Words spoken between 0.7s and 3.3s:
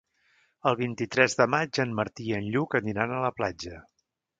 El vint-i-tres de maig en Martí i en Lluc aniran a